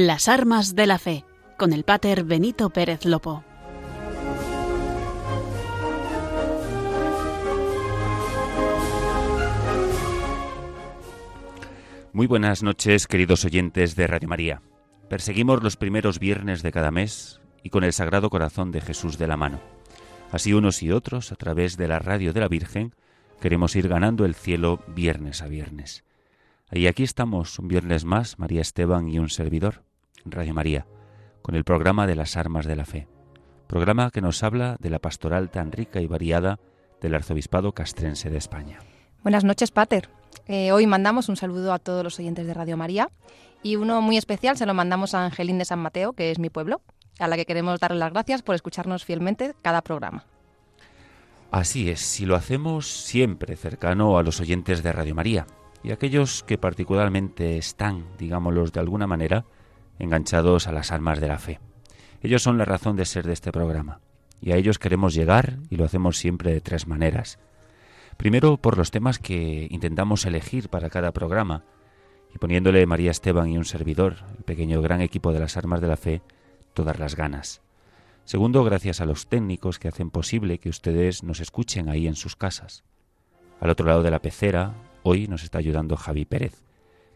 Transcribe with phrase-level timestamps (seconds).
[0.00, 1.24] Las armas de la fe,
[1.56, 3.42] con el pater Benito Pérez Lopo.
[12.12, 14.62] Muy buenas noches, queridos oyentes de Radio María.
[15.08, 19.26] Perseguimos los primeros viernes de cada mes y con el Sagrado Corazón de Jesús de
[19.26, 19.58] la mano.
[20.30, 22.94] Así unos y otros, a través de la radio de la Virgen,
[23.40, 26.04] queremos ir ganando el cielo viernes a viernes.
[26.70, 29.87] Y aquí estamos, un viernes más, María Esteban y un servidor,
[30.24, 30.86] Radio María,
[31.42, 33.08] con el programa de las armas de la fe.
[33.66, 36.58] Programa que nos habla de la pastoral tan rica y variada
[37.00, 38.78] del Arzobispado Castrense de España.
[39.22, 40.08] Buenas noches, Pater.
[40.46, 43.10] Eh, hoy mandamos un saludo a todos los oyentes de Radio María
[43.62, 46.50] y uno muy especial se lo mandamos a Angelín de San Mateo, que es mi
[46.50, 46.80] pueblo,
[47.18, 50.24] a la que queremos darle las gracias por escucharnos fielmente cada programa.
[51.50, 55.46] Así es, si lo hacemos siempre cercano a los oyentes de Radio María
[55.82, 59.44] y aquellos que particularmente están, digámoslos de alguna manera,
[59.98, 61.60] enganchados a las almas de la fe.
[62.22, 64.00] Ellos son la razón de ser de este programa
[64.40, 67.38] y a ellos queremos llegar y lo hacemos siempre de tres maneras.
[68.16, 71.64] Primero por los temas que intentamos elegir para cada programa
[72.34, 75.88] y poniéndole María Esteban y un servidor, el pequeño gran equipo de las armas de
[75.88, 76.22] la fe,
[76.74, 77.62] todas las ganas.
[78.24, 82.36] Segundo, gracias a los técnicos que hacen posible que ustedes nos escuchen ahí en sus
[82.36, 82.84] casas.
[83.60, 86.62] Al otro lado de la pecera, hoy nos está ayudando Javi Pérez,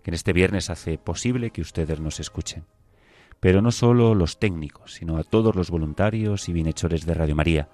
[0.02, 2.64] que en este viernes hace posible que ustedes nos escuchen.
[3.40, 7.68] Pero no solo los técnicos, sino a todos los voluntarios y bienhechores de Radio María,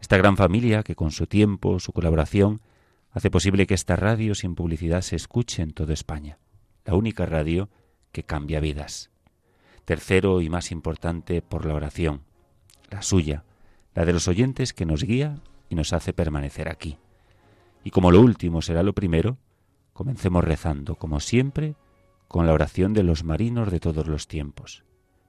[0.00, 2.60] esta gran familia que con su tiempo, su colaboración,
[3.12, 6.38] hace posible que esta radio sin publicidad se escuche en toda España,
[6.84, 7.70] la única radio
[8.12, 9.10] que cambia vidas.
[9.84, 12.22] Tercero y más importante por la oración,
[12.90, 13.44] la suya,
[13.94, 16.98] la de los oyentes que nos guía y nos hace permanecer aquí.
[17.84, 19.38] Y como lo último será lo primero,
[19.96, 21.74] comencemos rezando, como siempre,
[22.28, 24.84] con la oración de los marinos de todos los tiempos.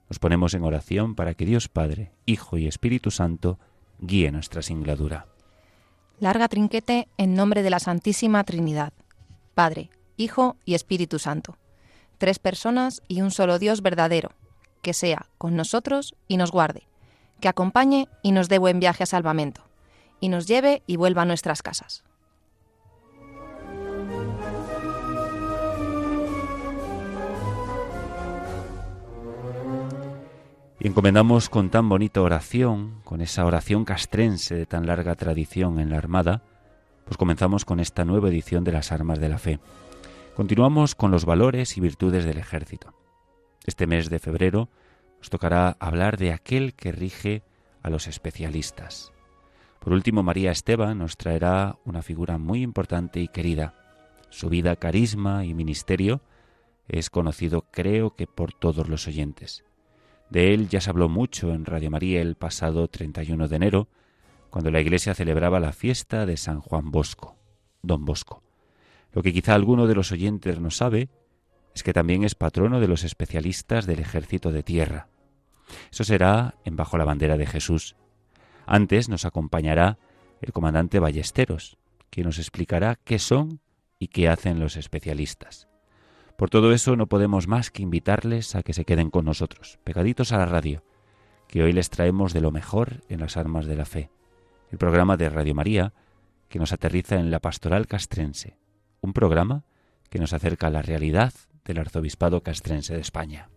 [0.09, 3.59] Nos ponemos en oración para que Dios Padre, Hijo y Espíritu Santo
[3.99, 5.25] guíe nuestra singladura.
[6.19, 8.91] Larga trinquete en nombre de la Santísima Trinidad,
[9.55, 11.57] Padre, Hijo y Espíritu Santo.
[12.17, 14.31] Tres personas y un solo Dios verdadero,
[14.81, 16.87] que sea con nosotros y nos guarde,
[17.39, 19.61] que acompañe y nos dé buen viaje a salvamento,
[20.19, 22.03] y nos lleve y vuelva a nuestras casas.
[30.79, 35.89] Y encomendamos con tan bonita oración, con esa oración castrense de tan larga tradición en
[35.89, 36.43] la Armada,
[37.05, 39.59] pues comenzamos con esta nueva edición de las Armas de la Fe.
[40.35, 42.93] Continuamos con los valores y virtudes del ejército.
[43.65, 44.69] Este mes de febrero
[45.17, 47.41] nos tocará hablar de aquel que rige
[47.81, 49.11] a los especialistas.
[49.79, 53.73] Por último, María Esteban nos traerá una figura muy importante y querida.
[54.29, 56.21] Su vida, carisma y ministerio
[56.87, 59.66] es conocido creo que por todos los oyentes.
[60.29, 63.87] De él ya se habló mucho en Radio María el pasado 31 de enero,
[64.49, 67.37] cuando la Iglesia celebraba la fiesta de San Juan Bosco,
[67.81, 68.43] Don Bosco.
[69.13, 71.09] Lo que quizá alguno de los oyentes no sabe
[71.73, 75.07] es que también es patrono de los especialistas del ejército de tierra.
[75.91, 77.95] Eso será en Bajo la bandera de Jesús.
[78.65, 79.97] Antes nos acompañará
[80.41, 81.77] el comandante Ballesteros,
[82.09, 83.59] quien nos explicará qué son
[83.99, 85.67] y qué hacen los especialistas.
[86.37, 90.31] Por todo eso no podemos más que invitarles a que se queden con nosotros, pegaditos
[90.31, 90.83] a la radio,
[91.47, 94.11] que hoy les traemos de lo mejor en las armas de la fe,
[94.71, 95.93] el programa de Radio María
[96.47, 98.55] que nos aterriza en la pastoral castrense,
[99.01, 99.63] un programa
[100.11, 101.33] que nos acerca a la realidad
[101.65, 103.49] del arzobispado castrense de España.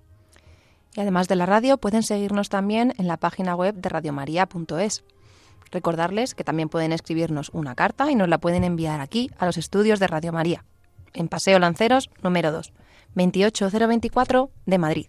[0.97, 5.05] Y además de la radio, pueden seguirnos también en la página web de radiomaria.es.
[5.71, 9.59] Recordarles que también pueden escribirnos una carta y nos la pueden enviar aquí a los
[9.59, 10.65] estudios de Radio María,
[11.15, 12.73] en Paseo Lanceros número 2,
[13.15, 15.07] 28024 de Madrid.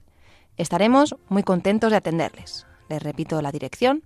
[0.57, 2.65] Estaremos muy contentos de atenderles.
[2.89, 4.03] Les repito la dirección,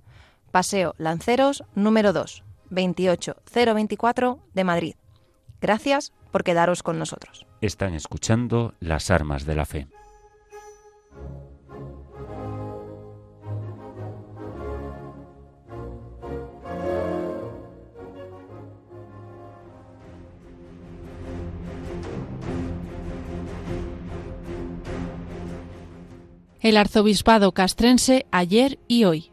[0.51, 4.95] Paseo Lanceros número 2, 28024 de Madrid.
[5.62, 7.45] Gracias por quedaros con nosotros.
[7.62, 9.88] Están escuchando las armas de la fe.
[26.65, 29.31] El arzobispado castrense ayer y hoy.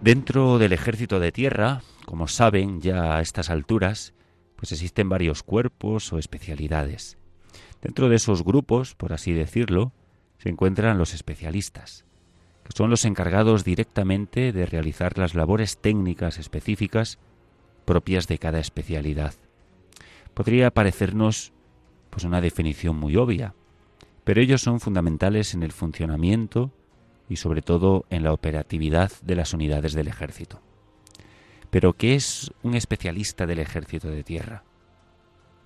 [0.00, 4.14] Dentro del ejército de tierra, como saben ya a estas alturas,
[4.56, 7.18] pues existen varios cuerpos o especialidades.
[7.82, 9.92] Dentro de esos grupos, por así decirlo,
[10.38, 12.06] se encuentran los especialistas,
[12.74, 17.18] son los encargados directamente de realizar las labores técnicas específicas
[17.84, 19.34] propias de cada especialidad.
[20.34, 21.52] Podría parecernos
[22.10, 23.54] pues una definición muy obvia,
[24.24, 26.70] pero ellos son fundamentales en el funcionamiento
[27.28, 30.60] y sobre todo en la operatividad de las unidades del ejército.
[31.70, 34.64] Pero ¿qué es un especialista del ejército de tierra?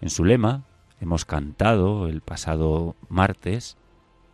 [0.00, 0.64] En su lema
[1.00, 3.76] hemos cantado el pasado martes,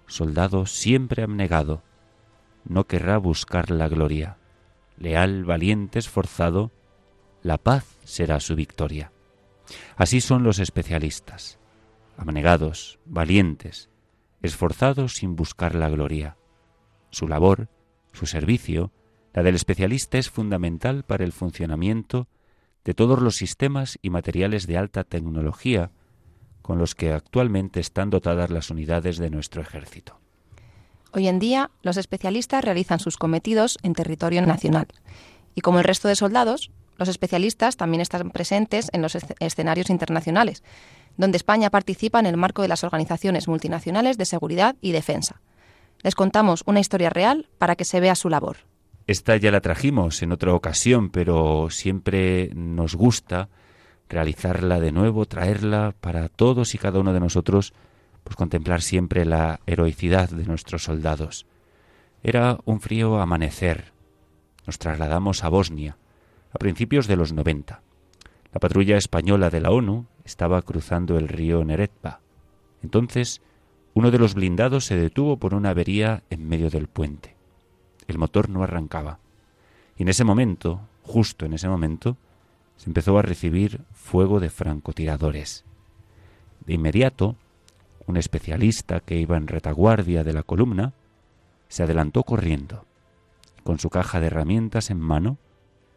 [0.06, 1.82] soldado siempre abnegado,
[2.68, 4.36] no querrá buscar la gloria,
[4.98, 6.70] leal, valiente, esforzado,
[7.42, 9.12] la paz será su victoria.
[9.96, 11.58] Así son los especialistas,
[12.16, 13.90] abnegados, valientes,
[14.42, 16.36] esforzados sin buscar la gloria.
[17.10, 17.68] Su labor,
[18.12, 18.92] su servicio,
[19.32, 22.28] la del especialista es fundamental para el funcionamiento
[22.84, 25.90] de todos los sistemas y materiales de alta tecnología
[26.62, 30.17] con los que actualmente están dotadas las unidades de nuestro ejército.
[31.12, 34.87] Hoy en día, los especialistas realizan sus cometidos en territorio nacional
[35.55, 40.62] y, como el resto de soldados, los especialistas también están presentes en los escenarios internacionales,
[41.16, 45.40] donde España participa en el marco de las organizaciones multinacionales de seguridad y defensa.
[46.02, 48.58] Les contamos una historia real para que se vea su labor.
[49.06, 53.49] Esta ya la trajimos en otra ocasión, pero siempre nos gusta
[54.08, 57.72] realizarla de nuevo, traerla para todos y cada uno de nosotros,
[58.24, 61.46] pues contemplar siempre la heroicidad de nuestros soldados.
[62.22, 63.92] Era un frío amanecer.
[64.66, 65.96] Nos trasladamos a Bosnia,
[66.52, 67.80] a principios de los 90.
[68.52, 72.20] La patrulla española de la ONU estaba cruzando el río Neretva.
[72.82, 73.40] Entonces,
[73.94, 77.34] uno de los blindados se detuvo por una avería en medio del puente.
[78.06, 79.18] El motor no arrancaba.
[79.96, 82.16] Y en ese momento, justo en ese momento,
[82.76, 85.64] se empezó a recibir fuego de francotiradores.
[86.64, 87.36] De inmediato,
[88.08, 90.94] un especialista que iba en retaguardia de la columna
[91.69, 92.87] se adelantó corriendo.
[93.64, 95.37] Con su caja de herramientas en mano,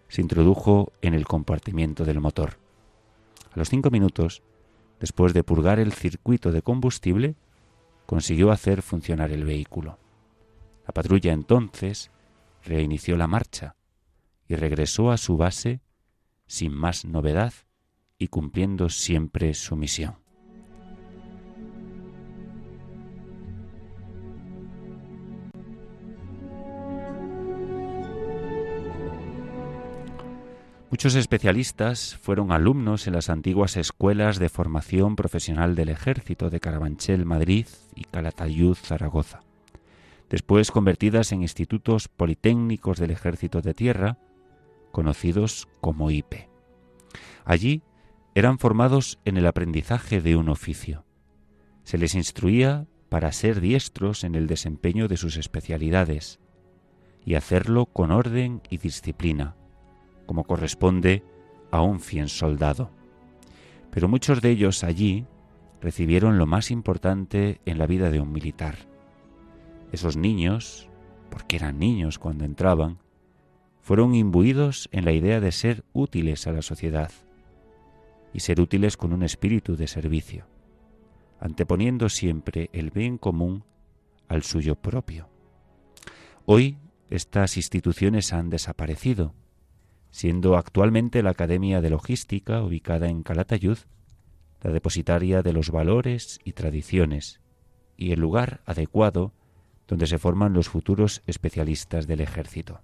[0.09, 2.57] se introdujo en el compartimiento del motor.
[3.53, 4.43] A los cinco minutos,
[4.99, 7.35] después de purgar el circuito de combustible,
[8.05, 9.97] consiguió hacer funcionar el vehículo.
[10.85, 12.11] La patrulla entonces
[12.65, 13.77] reinició la marcha
[14.49, 15.79] y regresó a su base
[16.45, 17.53] sin más novedad
[18.17, 20.20] y cumpliendo siempre su misión.
[30.91, 37.25] Muchos especialistas fueron alumnos en las antiguas escuelas de formación profesional del ejército de Carabanchel,
[37.25, 37.65] Madrid
[37.95, 39.39] y Calatayud, Zaragoza,
[40.29, 44.17] después convertidas en institutos politécnicos del ejército de tierra,
[44.91, 46.49] conocidos como IPE.
[47.45, 47.83] Allí
[48.35, 51.05] eran formados en el aprendizaje de un oficio.
[51.85, 56.41] Se les instruía para ser diestros en el desempeño de sus especialidades
[57.23, 59.55] y hacerlo con orden y disciplina
[60.31, 61.25] como corresponde
[61.71, 62.89] a un fiel soldado.
[63.91, 65.25] Pero muchos de ellos allí
[65.81, 68.77] recibieron lo más importante en la vida de un militar.
[69.91, 70.87] Esos niños,
[71.29, 72.99] porque eran niños cuando entraban,
[73.81, 77.11] fueron imbuidos en la idea de ser útiles a la sociedad
[78.31, 80.45] y ser útiles con un espíritu de servicio,
[81.41, 83.65] anteponiendo siempre el bien común
[84.29, 85.27] al suyo propio.
[86.45, 86.77] Hoy
[87.09, 89.33] estas instituciones han desaparecido
[90.11, 93.77] siendo actualmente la Academia de Logística, ubicada en Calatayud,
[94.61, 97.39] la depositaria de los valores y tradiciones,
[97.97, 99.33] y el lugar adecuado
[99.87, 102.79] donde se forman los futuros especialistas del ejército.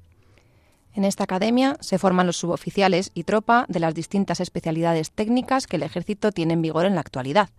[0.93, 5.75] En esta academia se forman los suboficiales y tropa de las distintas especialidades técnicas que
[5.75, 7.49] el ejército tiene en vigor en la actualidad.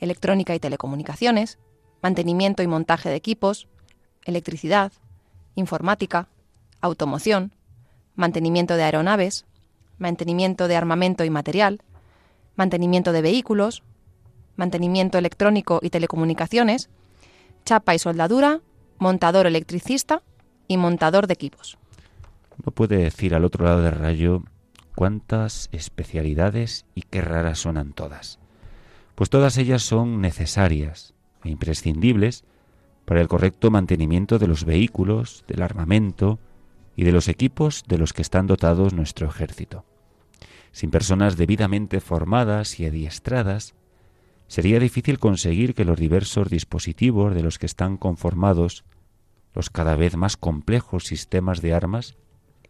[0.00, 1.58] Electrónica y telecomunicaciones,
[2.02, 3.68] mantenimiento y montaje de equipos,
[4.24, 4.92] electricidad,
[5.54, 6.28] informática,
[6.80, 7.52] automoción,
[8.18, 9.46] mantenimiento de aeronaves,
[9.96, 11.80] mantenimiento de armamento y material,
[12.56, 13.84] mantenimiento de vehículos,
[14.56, 16.90] mantenimiento electrónico y telecomunicaciones,
[17.64, 18.60] chapa y soldadura,
[18.98, 20.22] montador electricista
[20.66, 21.78] y montador de equipos.
[22.64, 24.42] No puede decir al otro lado del rayo
[24.96, 28.40] cuántas especialidades y qué raras sonan todas,
[29.14, 32.42] pues todas ellas son necesarias e imprescindibles
[33.04, 36.40] para el correcto mantenimiento de los vehículos, del armamento,
[36.98, 39.84] y de los equipos de los que están dotados nuestro ejército.
[40.72, 43.76] Sin personas debidamente formadas y adiestradas,
[44.48, 48.84] sería difícil conseguir que los diversos dispositivos de los que están conformados
[49.54, 52.16] los cada vez más complejos sistemas de armas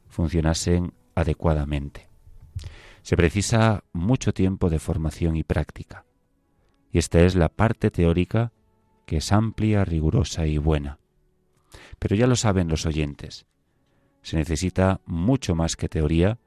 [0.08, 2.10] funcionasen adecuadamente.
[3.00, 6.04] Se precisa mucho tiempo de formación y práctica,
[6.92, 8.52] y esta es la parte teórica
[9.06, 10.98] que es amplia, rigurosa y buena.
[11.98, 13.46] Pero ya lo saben los oyentes.
[14.28, 16.38] Se necesita mucho más que teoría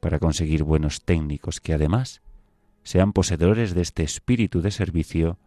[0.00, 2.20] para conseguir buenos técnicos que además
[2.82, 5.38] sean poseedores de este espíritu de servicio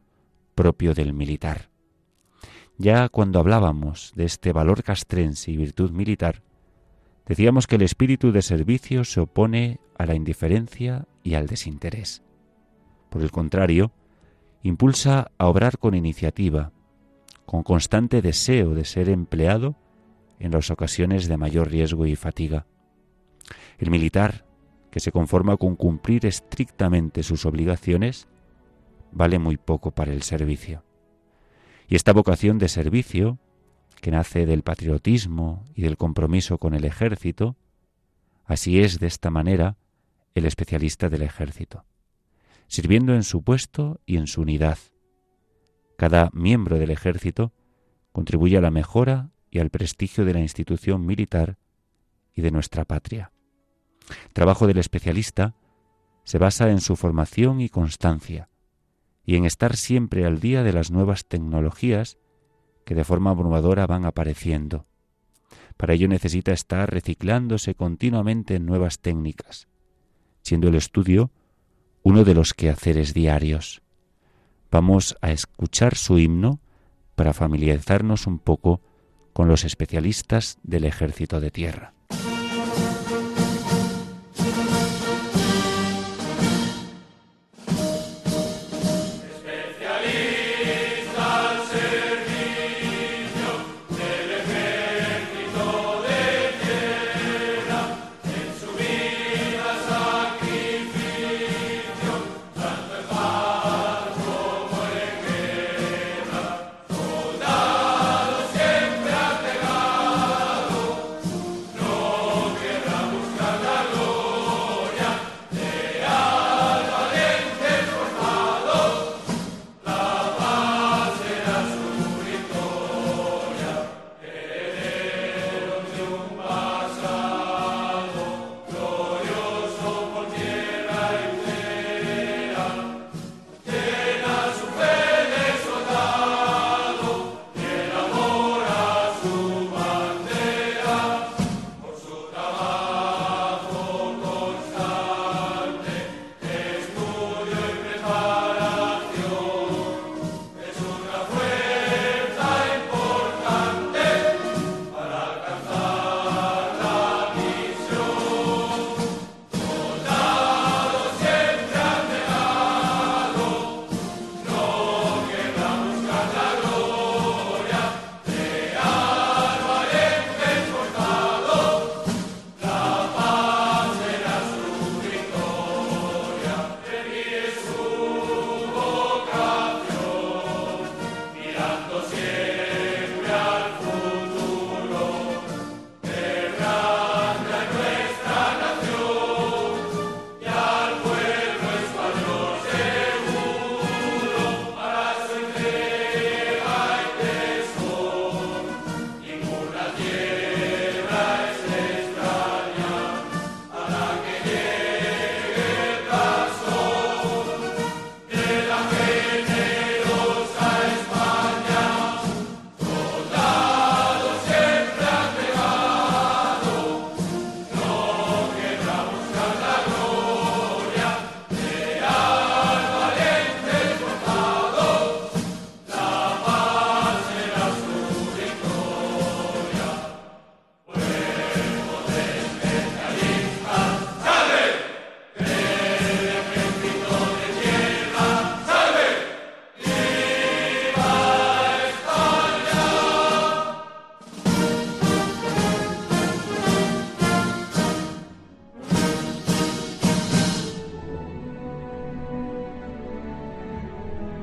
[0.56, 1.70] propio del militar.
[2.80, 6.42] Ya cuando hablábamos de este valor castrense y virtud militar,
[7.28, 12.24] decíamos que el espíritu de servicio se opone a la indiferencia y al desinterés.
[13.12, 13.92] Por el contrario,
[14.64, 16.72] impulsa a obrar con iniciativa,
[17.46, 19.76] con constante deseo de ser empleado
[20.40, 22.66] en las ocasiones de mayor riesgo y fatiga.
[23.78, 24.46] El militar,
[24.92, 28.28] que se conforma con cumplir estrictamente sus obligaciones,
[29.12, 30.84] vale muy poco para el servicio.
[31.88, 33.40] Y esta vocación de servicio,
[34.02, 37.56] que nace del patriotismo y del compromiso con el ejército,
[38.46, 39.78] así es de esta manera
[40.36, 41.86] el especialista del ejército,
[42.68, 44.78] sirviendo en su puesto y en su unidad.
[45.98, 47.54] Cada miembro del ejército
[48.12, 51.58] contribuye a la mejora y al prestigio de la institución militar
[52.34, 53.32] y de nuestra patria.
[54.10, 55.56] El trabajo del especialista
[56.24, 58.50] se basa en su formación y constancia,
[59.26, 62.18] y en estar siempre al día de las nuevas tecnologías
[62.86, 64.86] que de forma abrumadora van apareciendo.
[65.76, 69.68] Para ello necesita estar reciclándose continuamente en nuevas técnicas,
[70.42, 71.32] siendo el estudio
[72.04, 73.82] uno de los quehaceres diarios.
[74.72, 76.62] Vamos a escuchar su himno
[77.16, 78.82] para familiarizarnos un poco
[79.38, 81.94] con los especialistas del ejército de tierra.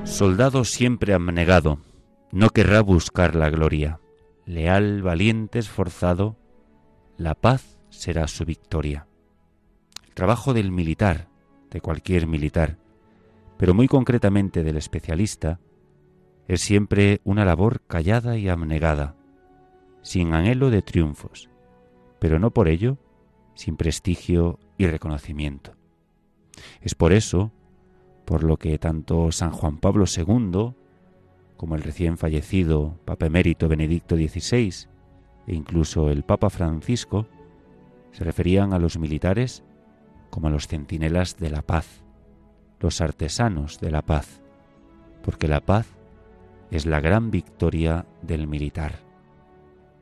[0.05, 1.81] Soldado siempre abnegado,
[2.31, 4.01] no querrá buscar la gloria.
[4.45, 6.37] Leal, valiente, esforzado,
[7.17, 9.09] la paz será su victoria.
[10.07, 11.29] El trabajo del militar,
[11.71, 12.77] de cualquier militar,
[13.57, 15.59] pero muy concretamente del especialista,
[16.49, 19.17] es siempre una labor callada y abnegada,
[20.03, 21.49] sin anhelo de triunfos,
[22.21, 22.99] pero no por ello
[23.55, 25.73] sin prestigio y reconocimiento.
[26.83, 27.53] Es por eso
[28.25, 30.75] por lo que tanto San Juan Pablo II
[31.57, 34.89] como el recién fallecido Papa Emérito Benedicto XVI
[35.47, 37.27] e incluso el Papa Francisco,
[38.13, 39.65] se referían a los militares
[40.31, 42.03] como a los centinelas de la paz,
[42.81, 44.41] los artesanos de la paz,
[45.23, 45.87] porque la paz
[46.71, 49.01] es la gran victoria del militar.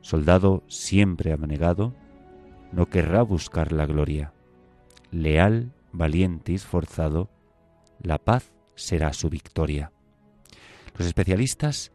[0.01, 1.93] Soldado siempre abnegado,
[2.71, 4.33] no querrá buscar la gloria.
[5.11, 7.29] Leal, valiente y esforzado,
[8.03, 9.91] la paz será su victoria.
[10.97, 11.91] Los especialistas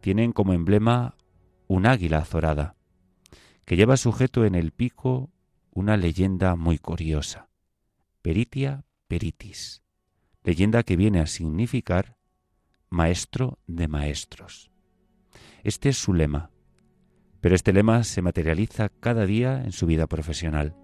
[0.00, 1.16] tienen como emblema
[1.66, 2.76] un águila azorada,
[3.64, 5.30] que lleva sujeto en el pico
[5.70, 7.48] una leyenda muy curiosa,
[8.22, 9.82] Peritia Peritis,
[10.44, 12.16] leyenda que viene a significar
[12.88, 14.70] maestro de maestros.
[15.64, 16.50] Este es su lema,
[17.40, 20.76] pero este lema se materializa cada día en su vida profesional.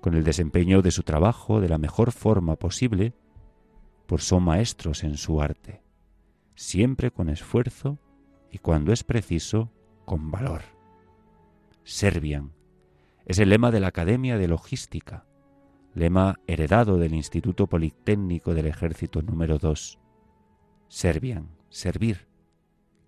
[0.00, 3.14] Con el desempeño de su trabajo de la mejor forma posible,
[4.06, 5.82] por son maestros en su arte,
[6.54, 7.98] siempre con esfuerzo
[8.50, 9.70] y cuando es preciso,
[10.04, 10.62] con valor.
[11.82, 12.52] Servian
[13.26, 15.26] es el lema de la Academia de Logística,
[15.94, 19.98] lema heredado del Instituto Politécnico del Ejército número 2.
[20.88, 22.28] Servian, servir.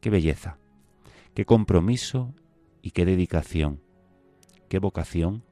[0.01, 0.59] Qué belleza,
[1.35, 2.35] qué compromiso
[2.81, 3.83] y qué dedicación,
[4.69, 5.43] qué vocación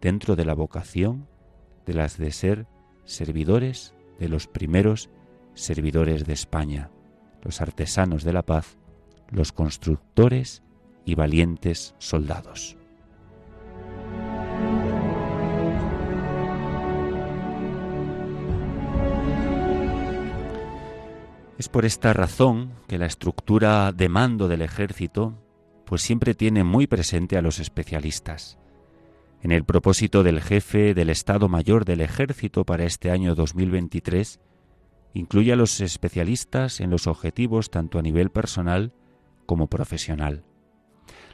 [0.00, 1.28] dentro de la vocación
[1.86, 2.66] de las de ser
[3.04, 5.10] servidores de los primeros
[5.54, 6.90] servidores de España,
[7.42, 8.78] los artesanos de la paz,
[9.30, 10.62] los constructores
[11.04, 12.76] y valientes soldados.
[21.58, 25.40] Es por esta razón que la estructura de mando del ejército
[25.86, 28.58] pues siempre tiene muy presente a los especialistas.
[29.44, 34.40] En el propósito del jefe del Estado Mayor del Ejército para este año 2023,
[35.12, 38.94] incluye a los especialistas en los objetivos tanto a nivel personal
[39.44, 40.44] como profesional.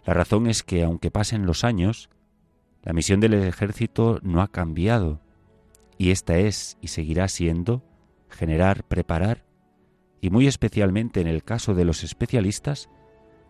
[0.05, 2.11] La razón es que, aunque pasen los años,
[2.83, 5.21] la misión del ejército no ha cambiado,
[5.97, 7.85] y esta es y seguirá siendo
[8.29, 9.45] generar, preparar
[10.21, 12.91] y muy especialmente en el caso de los especialistas,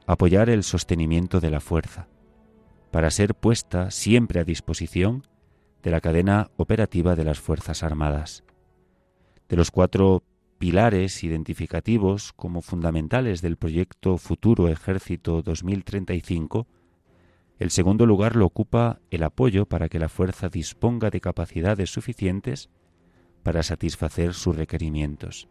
[0.06, 2.08] apoyar el sostenimiento de la fuerza,
[2.90, 5.26] para ser puesta siempre a disposición
[5.82, 8.44] de la cadena operativa de las Fuerzas Armadas.
[9.48, 10.22] De los cuatro
[10.58, 16.66] pilares identificativos como fundamentales del proyecto Futuro Ejército 2035,
[17.58, 22.70] el segundo lugar lo ocupa el apoyo para que la fuerza disponga de capacidades suficientes
[23.42, 25.48] para satisfacer sus requerimientos.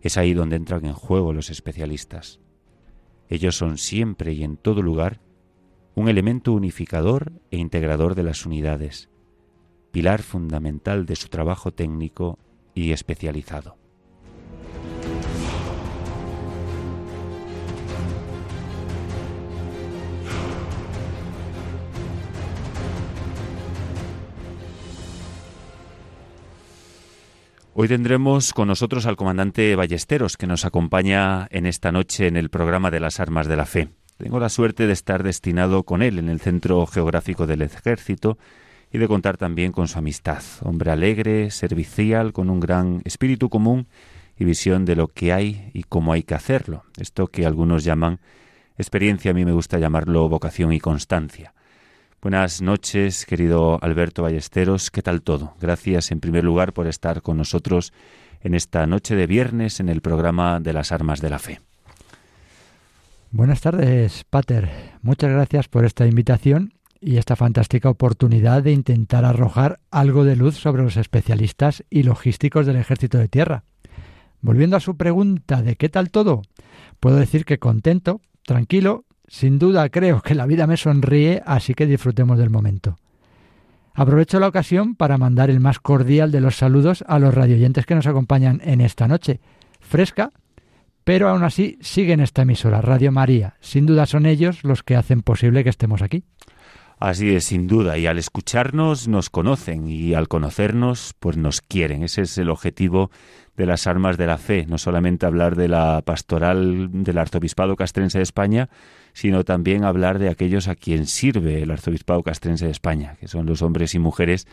[0.00, 2.40] Es ahí donde entran en juego los especialistas.
[3.28, 5.20] Ellos son siempre y en todo lugar
[5.94, 9.08] un elemento unificador e integrador de las unidades,
[9.92, 12.38] pilar fundamental de su trabajo técnico
[12.74, 13.76] y especializado.
[27.76, 32.48] Hoy tendremos con nosotros al comandante Ballesteros, que nos acompaña en esta noche en el
[32.48, 34.03] programa de las Armas de la Fe.
[34.16, 38.38] Tengo la suerte de estar destinado con él en el Centro Geográfico del Ejército
[38.92, 40.40] y de contar también con su amistad.
[40.62, 43.88] Hombre alegre, servicial, con un gran espíritu común
[44.38, 46.84] y visión de lo que hay y cómo hay que hacerlo.
[46.96, 48.20] Esto que algunos llaman
[48.78, 51.52] experiencia, a mí me gusta llamarlo vocación y constancia.
[52.22, 54.92] Buenas noches, querido Alberto Ballesteros.
[54.92, 55.54] ¿Qué tal todo?
[55.60, 57.92] Gracias en primer lugar por estar con nosotros
[58.42, 61.60] en esta noche de viernes en el programa de las armas de la fe.
[63.34, 64.70] Buenas tardes, Pater.
[65.02, 70.54] Muchas gracias por esta invitación y esta fantástica oportunidad de intentar arrojar algo de luz
[70.54, 73.64] sobre los especialistas y logísticos del Ejército de Tierra.
[74.40, 76.42] Volviendo a su pregunta de qué tal todo,
[77.00, 81.86] puedo decir que contento, tranquilo sin duda creo que la vida me sonríe, así que
[81.86, 82.98] disfrutemos del momento.
[83.94, 87.96] Aprovecho la ocasión para mandar el más cordial de los saludos a los radioyentes que
[87.96, 89.40] nos acompañan en esta noche.
[89.80, 90.30] Fresca,
[91.04, 93.56] pero aún así siguen esta emisora, Radio María.
[93.60, 96.24] Sin duda son ellos los que hacen posible que estemos aquí.
[96.98, 102.02] Así es, sin duda, y al escucharnos nos conocen y al conocernos pues nos quieren.
[102.02, 103.10] Ese es el objetivo
[103.56, 108.18] de las armas de la fe, no solamente hablar de la pastoral del arzobispado castrense
[108.18, 108.68] de España,
[109.12, 113.46] sino también hablar de aquellos a quien sirve el arzobispado castrense de España, que son
[113.46, 114.46] los hombres y mujeres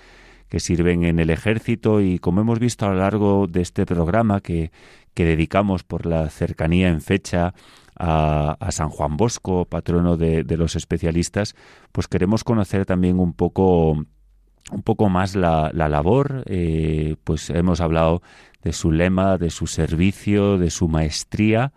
[0.49, 4.41] que sirven en el ejército y como hemos visto a lo largo de este programa
[4.41, 4.71] que,
[5.13, 7.53] que dedicamos por la cercanía en fecha
[7.97, 11.55] a, a San Juan Bosco, patrono de, los especialistas,
[11.91, 14.05] pues queremos conocer también un poco
[14.71, 18.21] un poco más la, la labor, eh, pues hemos hablado
[18.61, 21.73] de su lema, de su servicio, de su maestría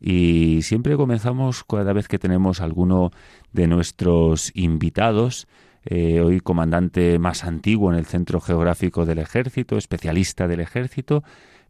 [0.00, 3.10] y siempre comenzamos cada vez que tenemos alguno
[3.52, 5.48] de nuestros invitados,
[5.84, 11.24] eh, hoy comandante más antiguo en el Centro Geográfico del Ejército, especialista del Ejército,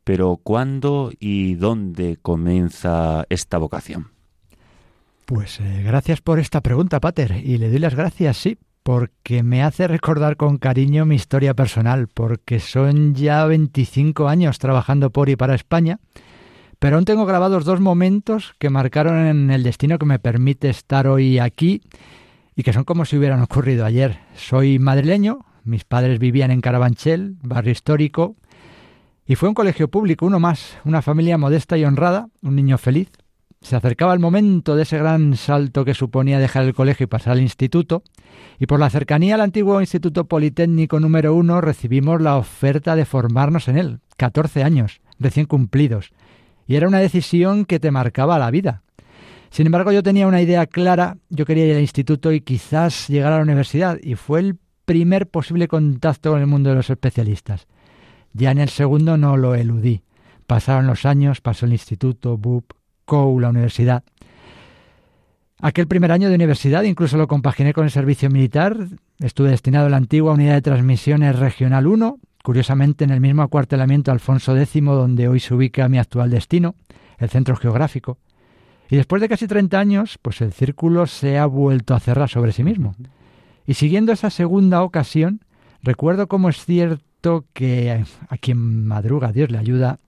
[0.09, 4.07] pero ¿cuándo y dónde comienza esta vocación?
[5.27, 9.63] Pues eh, gracias por esta pregunta, Pater, y le doy las gracias, sí, porque me
[9.63, 15.37] hace recordar con cariño mi historia personal, porque son ya 25 años trabajando por y
[15.37, 15.99] para España,
[16.79, 21.07] pero aún tengo grabados dos momentos que marcaron en el destino que me permite estar
[21.07, 21.83] hoy aquí
[22.57, 24.21] y que son como si hubieran ocurrido ayer.
[24.35, 28.37] Soy madrileño, mis padres vivían en Carabanchel, barrio histórico,
[29.29, 33.11] y fue un colegio público, uno más, una familia modesta y honrada, un niño feliz.
[33.61, 37.35] Se acercaba el momento de ese gran salto que suponía dejar el colegio y pasar
[37.35, 38.03] al instituto,
[38.59, 43.69] y por la cercanía al antiguo Instituto Politécnico número uno recibimos la oferta de formarnos
[43.69, 46.11] en él, 14 años, recién cumplidos,
[46.67, 48.83] y era una decisión que te marcaba la vida.
[49.51, 53.35] Sin embargo, yo tenía una idea clara, yo quería ir al instituto y quizás llegar
[53.35, 57.67] a la universidad, y fue el primer posible contacto con el mundo de los especialistas.
[58.33, 60.03] Ya en el segundo no lo eludí.
[60.47, 62.73] Pasaron los años, pasó el instituto, BUP,
[63.05, 64.03] COU, la universidad.
[65.61, 68.77] Aquel primer año de universidad incluso lo compaginé con el servicio militar.
[69.19, 74.13] Estuve destinado a la antigua unidad de transmisiones Regional 1, curiosamente en el mismo acuartelamiento
[74.13, 76.77] Alfonso X donde hoy se ubica mi actual destino,
[77.19, 78.19] el centro geográfico.
[78.89, 82.53] Y después de casi 30 años, pues el círculo se ha vuelto a cerrar sobre
[82.53, 82.95] sí mismo.
[83.67, 85.41] Y siguiendo esa segunda ocasión,
[85.83, 87.05] recuerdo cómo es cierto
[87.53, 89.99] que a quien madruga Dios le ayuda,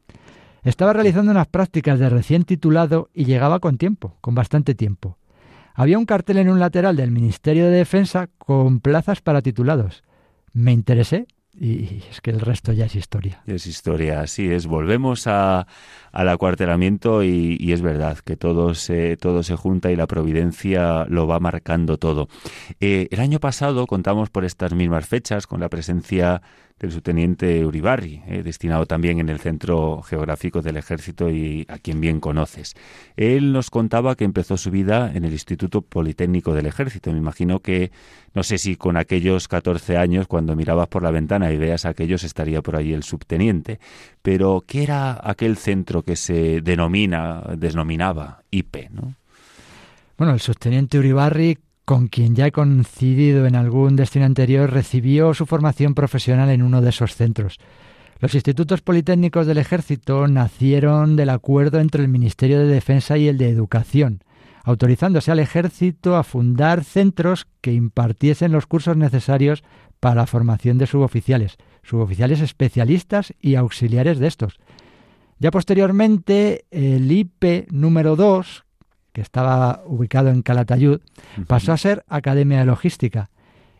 [0.62, 5.18] estaba realizando unas prácticas de recién titulado y llegaba con tiempo, con bastante tiempo.
[5.74, 10.02] Había un cartel en un lateral del Ministerio de Defensa con plazas para titulados.
[10.52, 11.26] Me interesé
[11.58, 13.42] y es que el resto ya es historia.
[13.46, 14.66] Es historia, así es.
[14.66, 15.66] Volvemos a,
[16.12, 21.26] al acuartelamiento y, es verdad que todo se, todo se junta y la providencia lo
[21.26, 22.28] va marcando todo.
[22.80, 26.40] Eh, el año pasado contamos por estas mismas fechas con la presencia
[26.80, 32.00] del subteniente Uribarri, eh, destinado también en el Centro Geográfico del Ejército y a quien
[32.00, 32.74] bien conoces.
[33.16, 37.12] Él nos contaba que empezó su vida en el Instituto Politécnico del Ejército.
[37.12, 37.92] Me imagino que,
[38.34, 41.90] no sé si con aquellos 14 años, cuando mirabas por la ventana y veas a
[41.90, 43.78] aquellos, estaría por ahí el subteniente.
[44.22, 49.14] Pero, ¿qué era aquel centro que se denomina, denominaba IP, ¿no?
[50.16, 51.58] Bueno, el subteniente Uribarri
[51.90, 56.82] con quien ya he coincidido en algún destino anterior, recibió su formación profesional en uno
[56.82, 57.58] de esos centros.
[58.20, 63.38] Los institutos politécnicos del ejército nacieron del acuerdo entre el Ministerio de Defensa y el
[63.38, 64.22] de Educación,
[64.62, 69.64] autorizándose al ejército a fundar centros que impartiesen los cursos necesarios
[69.98, 74.60] para la formación de suboficiales, suboficiales especialistas y auxiliares de estos.
[75.40, 78.64] Ya posteriormente, el IP número 2,
[79.12, 81.00] que estaba ubicado en Calatayud,
[81.46, 83.30] pasó a ser Academia de Logística,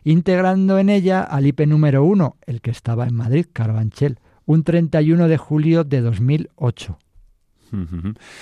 [0.03, 5.27] integrando en ella al IP número 1, el que estaba en Madrid, Carabanchel, un 31
[5.27, 6.97] de julio de 2008.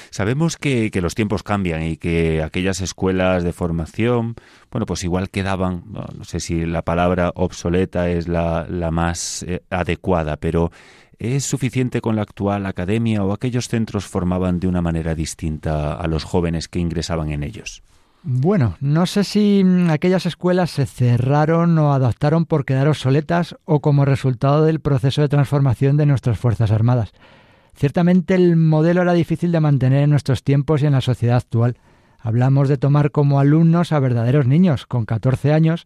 [0.09, 4.35] Sabemos que, los tiempos cambian y que aquellas escuelas de formación,
[4.71, 10.37] bueno, pues igual quedaban, no, sé si la palabra obsoleta es la, más eh, adecuada,
[10.37, 10.71] pero
[11.19, 16.07] ¿Es suficiente con la actual academia o aquellos centros formaban de una manera distinta a
[16.07, 17.83] los jóvenes que ingresaban en ellos?
[18.23, 23.79] Bueno, no sé si mm, aquellas escuelas se cerraron o adaptaron por quedar obsoletas o
[23.79, 27.11] como resultado del proceso de transformación de nuestras Fuerzas Armadas.
[27.75, 31.77] Ciertamente el modelo era difícil de mantener en nuestros tiempos y en la sociedad actual.
[32.19, 35.85] Hablamos de tomar como alumnos a verdaderos niños con 14 años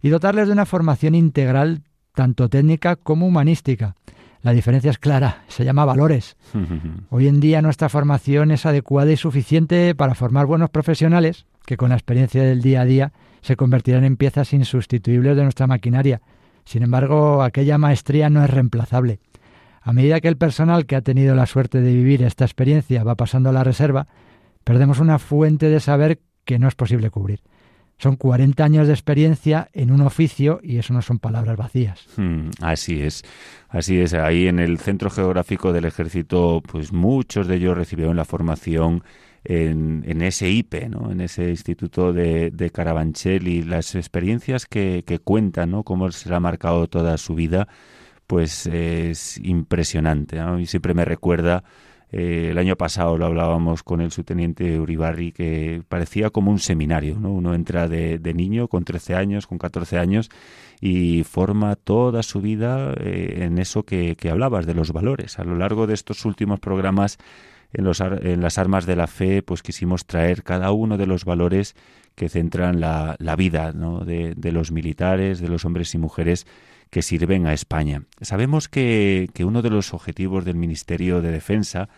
[0.00, 1.82] y dotarles de una formación integral
[2.14, 3.96] tanto técnica como humanística.
[4.42, 6.36] La diferencia es clara, se llama valores.
[7.10, 11.90] Hoy en día nuestra formación es adecuada y suficiente para formar buenos profesionales que con
[11.90, 16.20] la experiencia del día a día se convertirán en piezas insustituibles de nuestra maquinaria.
[16.64, 19.20] Sin embargo, aquella maestría no es reemplazable.
[19.82, 23.16] A medida que el personal que ha tenido la suerte de vivir esta experiencia va
[23.16, 24.06] pasando a la reserva,
[24.64, 27.40] perdemos una fuente de saber que no es posible cubrir.
[27.98, 32.04] Son 40 años de experiencia en un oficio y eso no son palabras vacías.
[32.16, 33.22] Hmm, así es,
[33.68, 34.14] así es.
[34.14, 39.04] Ahí en el Centro Geográfico del Ejército, pues muchos de ellos recibieron la formación
[39.44, 41.10] en, ese IPE, ¿no?
[41.10, 45.82] en ese Instituto de, de Carabanchel y las experiencias que, que cuentan, ¿no?
[45.82, 47.68] cómo se ha marcado toda su vida,
[48.26, 50.38] pues es impresionante.
[50.58, 51.64] Y siempre me recuerda
[52.12, 57.18] Eh, el año pasado lo hablábamos con el subteniente Uribarri, que parecía como un seminario,
[57.18, 57.32] ¿no?
[57.32, 60.28] Uno entra de, niño con 13 años, con 14 años,
[60.78, 65.38] y forma toda su vida eh, en eso que, que, hablabas, de los valores.
[65.38, 67.16] A lo largo de estos últimos programas
[67.72, 71.24] en, los, en las armas de la fe, pues quisimos traer cada uno de los
[71.24, 71.74] valores
[72.14, 74.04] que centran la, la vida ¿no?
[74.04, 76.46] de, de los militares, de los hombres y mujeres
[76.92, 78.02] que sirven a España.
[78.20, 81.88] Sabemos que, uno de los objetivos del Ministerio de Defensa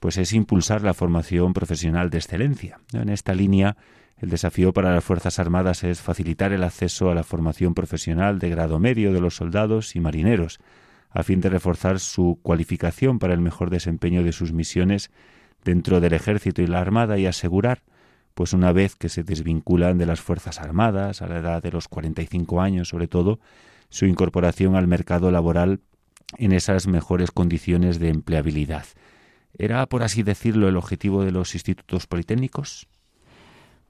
[0.00, 2.80] pues es impulsar la formación profesional de excelencia.
[2.92, 3.76] En esta línea,
[4.18, 8.50] el desafío para las Fuerzas Armadas es facilitar el acceso a la formación profesional de
[8.50, 10.58] grado medio de los soldados y marineros,
[11.10, 15.12] a fin de reforzar su cualificación para el mejor desempeño de sus misiones
[15.62, 17.82] dentro del ejército y la armada y asegurar,
[18.34, 21.86] pues una vez que se desvinculan de las Fuerzas Armadas, a la edad de los
[21.86, 23.38] 45 años sobre todo,
[23.92, 25.80] su incorporación al mercado laboral
[26.38, 28.86] en esas mejores condiciones de empleabilidad.
[29.56, 32.88] ¿Era, por así decirlo, el objetivo de los institutos politécnicos?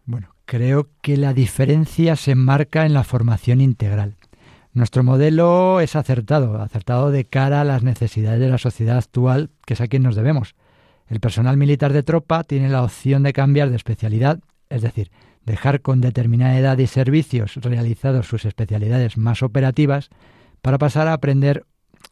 [0.05, 4.17] Bueno, creo que la diferencia se enmarca en la formación integral.
[4.73, 9.75] Nuestro modelo es acertado, acertado de cara a las necesidades de la sociedad actual, que
[9.75, 10.57] es a quien nos debemos.
[11.07, 15.13] El personal militar de tropa tiene la opción de cambiar de especialidad, es decir,
[15.45, 20.11] dejar con determinada edad y servicios realizados sus especialidades más operativas
[20.61, 21.67] para pasar a aprender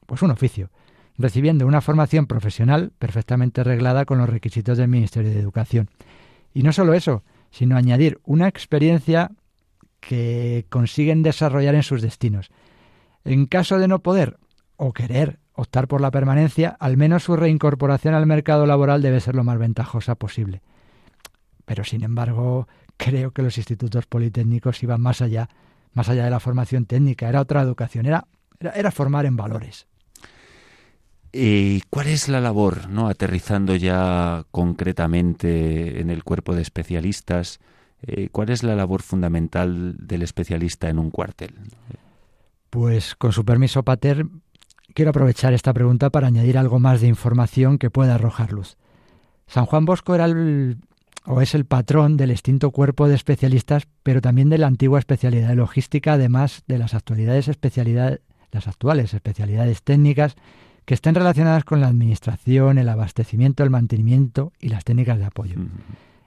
[0.07, 0.71] pues un oficio,
[1.17, 5.89] recibiendo una formación profesional perfectamente reglada con los requisitos del Ministerio de Educación.
[6.53, 9.31] Y no solo eso, sino añadir una experiencia
[10.01, 12.51] que consiguen desarrollar en sus destinos.
[13.25, 14.39] En caso de no poder
[14.77, 19.35] o querer optar por la permanencia, al menos su reincorporación al mercado laboral debe ser
[19.35, 20.63] lo más ventajosa posible.
[21.67, 22.67] Pero sin embargo,
[23.01, 25.49] creo que los institutos politécnicos iban más allá,
[25.95, 28.27] más allá de la formación técnica, era otra educación, era,
[28.61, 29.87] era, formar en valores.
[31.33, 37.61] ¿Y cuál es la labor, no aterrizando ya concretamente en el cuerpo de especialistas?
[38.03, 41.55] Eh, ¿Cuál es la labor fundamental del especialista en un cuartel?
[42.69, 44.27] Pues con su permiso, Pater,
[44.93, 48.77] quiero aprovechar esta pregunta para añadir algo más de información que pueda arrojar luz.
[49.47, 50.79] San Juan Bosco era el
[51.27, 55.49] o es el patrón del extinto cuerpo de especialistas, pero también de la antigua especialidad
[55.49, 57.51] de logística, además de las actualidades
[58.53, 60.35] las actuales especialidades técnicas
[60.85, 65.57] que estén relacionadas con la administración, el abastecimiento, el mantenimiento y las técnicas de apoyo.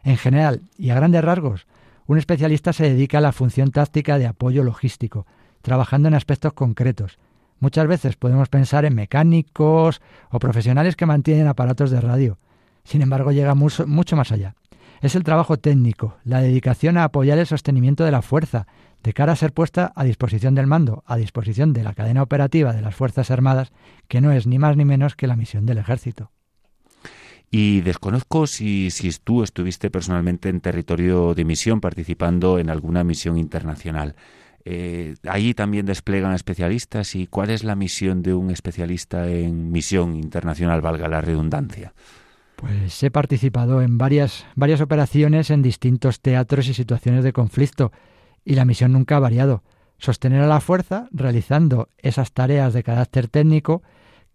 [0.04, 1.68] En general, y a grandes rasgos,
[2.06, 5.26] un especialista se dedica a la función táctica de apoyo logístico,
[5.62, 7.18] trabajando en aspectos concretos.
[7.60, 12.38] Muchas veces podemos pensar en mecánicos o profesionales que mantienen aparatos de radio.
[12.84, 14.56] Sin embargo, llega mucho, mucho más allá
[15.04, 18.68] es el trabajo técnico, la dedicación a apoyar el sostenimiento de la fuerza,
[19.04, 22.72] de cara a ser puesta a disposición del mando, a disposición de la cadena operativa
[22.72, 23.74] de las Fuerzas Armadas,
[24.08, 26.32] que no es ni más ni menos que la misión del ejército.
[27.52, 28.90] Y desconozco si,
[29.26, 34.16] tú estuviste personalmente en territorio de misión participando en alguna misión internacional.
[34.64, 40.16] Eh, allí también desplegan especialistas y cuál es la misión de un especialista en misión
[40.16, 41.94] internacional, valga la redundancia.
[42.56, 47.92] Pues he participado en varias, varias operaciones en distintos teatros y situaciones de conflicto
[48.46, 49.64] y la misión nunca ha variado.
[49.98, 53.84] Sostener a la fuerza realizando esas tareas de carácter técnico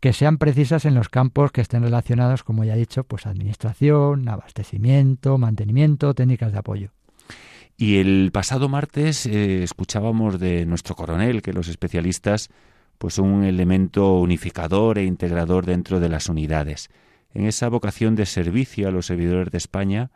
[0.00, 4.28] que sean precisas en los campos que estén relacionados, como ya he dicho, pues administración,
[4.28, 6.90] abastecimiento, mantenimiento, técnicas de apoyo.
[7.76, 12.48] Y el pasado martes eh, escuchábamos de nuestro coronel que los especialistas
[12.98, 16.90] pues son un elemento unificador e integrador dentro de las unidades
[17.34, 20.10] en esa vocación de servicio a los servidores de España,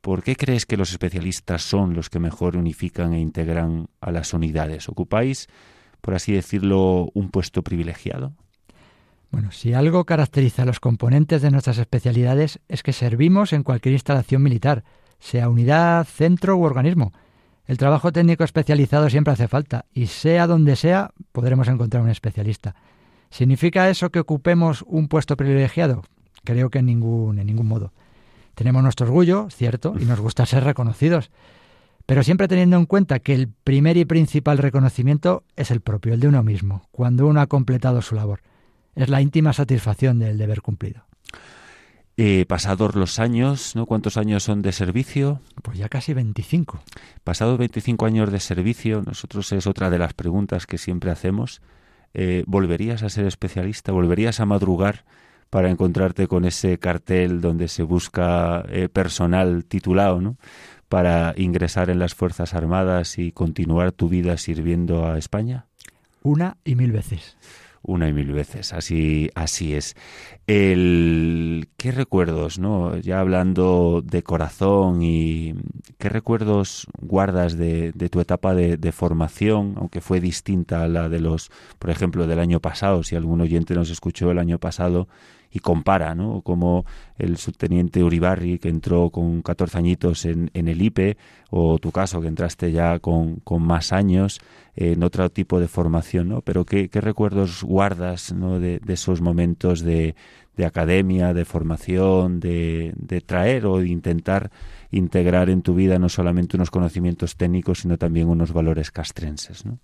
[0.00, 4.32] ¿por qué crees que los especialistas son los que mejor unifican e integran a las
[4.34, 4.88] unidades?
[4.88, 5.48] ¿Ocupáis,
[6.00, 8.32] por así decirlo, un puesto privilegiado?
[9.30, 13.92] Bueno, si algo caracteriza a los componentes de nuestras especialidades es que servimos en cualquier
[13.92, 14.84] instalación militar,
[15.18, 17.12] sea unidad, centro u organismo.
[17.66, 22.76] El trabajo técnico especializado siempre hace falta y sea donde sea podremos encontrar un especialista.
[23.28, 26.04] ¿Significa eso que ocupemos un puesto privilegiado?
[26.46, 27.92] Creo que en ningún, en ningún modo.
[28.54, 31.30] Tenemos nuestro orgullo, cierto, y nos gusta ser reconocidos,
[32.06, 36.20] pero siempre teniendo en cuenta que el primer y principal reconocimiento es el propio, el
[36.20, 38.40] de uno mismo, cuando uno ha completado su labor.
[38.94, 41.02] Es la íntima satisfacción del deber cumplido.
[42.16, 43.84] Eh, pasados los años, ¿no?
[43.84, 45.42] ¿Cuántos años son de servicio?
[45.62, 46.80] Pues ya casi 25.
[47.24, 51.60] Pasados 25 años de servicio, nosotros es otra de las preguntas que siempre hacemos.
[52.14, 53.92] Eh, ¿Volverías a ser especialista?
[53.92, 55.04] ¿Volverías a madrugar
[55.50, 60.36] para encontrarte con ese cartel donde se busca eh, personal titulado, ¿no?
[60.88, 65.66] Para ingresar en las Fuerzas Armadas y continuar tu vida sirviendo a España?
[66.22, 67.36] Una y mil veces.
[67.82, 69.94] una y mil veces, así, así es.
[70.48, 72.96] El, ¿Qué recuerdos, no?
[72.98, 75.54] Ya hablando de corazón y
[75.98, 81.08] qué recuerdos guardas de, de tu etapa de, de, formación, aunque fue distinta a la
[81.08, 85.06] de los, por ejemplo, del año pasado, si algún oyente nos escuchó el año pasado
[85.56, 86.42] y compara, ¿no?
[86.42, 86.84] Como
[87.16, 91.16] el subteniente Uribarri, que entró con 14 añitos en, en el IPE,
[91.48, 94.38] o tu caso, que entraste ya con, más años
[94.74, 96.42] en otro tipo de formación, ¿no?
[96.42, 98.60] Pero ¿qué, qué recuerdos guardas ¿no?
[98.60, 100.14] de, de esos momentos de,
[100.58, 104.50] de academia, de formación, de, de, traer o de intentar
[104.90, 109.64] integrar en tu vida no solamente unos conocimientos técnicos, sino también unos valores castrenses.
[109.64, 109.78] ¿no?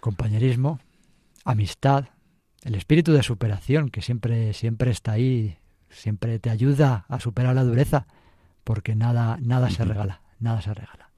[0.00, 0.80] Compañerismo,
[1.44, 2.06] amistad,
[2.64, 5.56] el espíritu de superación que siempre, siempre está ahí,
[5.90, 8.06] siempre te ayuda a superar la dureza,
[8.64, 11.10] porque nada, nada se regala, nada se regala.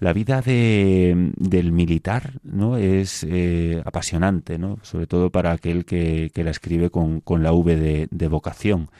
[0.00, 4.78] La vida de, del militar no es eh, apasionante, ¿no?
[4.82, 8.90] sobre todo para aquel que, que la escribe con, con la V de, de vocación.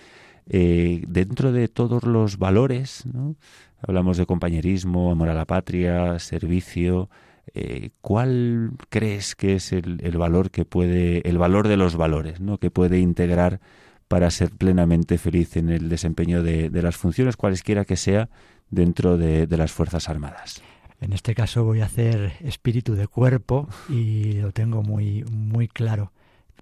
[0.48, 3.34] Eh, dentro de todos los valores, ¿no?
[3.82, 7.10] hablamos de compañerismo, amor a la patria, servicio,
[7.52, 12.58] eh, ¿cuál crees que es el, valor que puede, el valor de los valores, ¿no?
[12.58, 13.60] que puede integrar
[14.08, 18.28] para ser plenamente feliz en el desempeño de, de las funciones, cualesquiera que sea,
[18.70, 20.62] dentro de, de las Fuerzas Armadas?
[21.00, 26.12] En este caso voy a hacer espíritu de cuerpo y lo tengo muy, muy claro.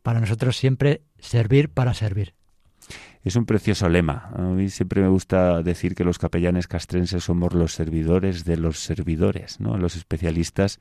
[0.02, 2.34] Para nosotros siempre servir para servir.
[3.24, 4.30] Es un precioso lema.
[4.34, 8.80] A mí siempre me gusta decir que los capellanes castrenses somos los servidores de los
[8.80, 9.78] servidores, ¿no?
[9.78, 10.80] Los especialistas,